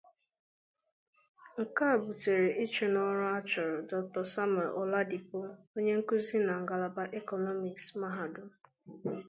Nke 1.61 1.83
a 1.93 1.97
butere 2.03 2.47
ịchụ 2.63 2.85
n'ọrụ 2.93 3.25
achụrụ 3.37 3.75
Dr 3.91 4.23
Samuel 4.33 4.71
Oladipo, 4.81 5.39
onye 5.75 5.93
nkuzi 5.99 6.37
na 6.47 6.53
Ngalaba 6.61 7.03
Economics, 7.19 7.85
Mahadum. 8.01 8.49